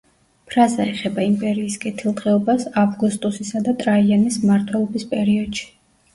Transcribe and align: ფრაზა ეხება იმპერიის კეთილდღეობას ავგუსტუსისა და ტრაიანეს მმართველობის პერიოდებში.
ფრაზა 0.51 0.85
ეხება 0.93 1.25
იმპერიის 1.31 1.75
კეთილდღეობას 1.83 2.65
ავგუსტუსისა 2.85 3.63
და 3.69 3.75
ტრაიანეს 3.83 4.41
მმართველობის 4.47 5.09
პერიოდებში. 5.15 5.71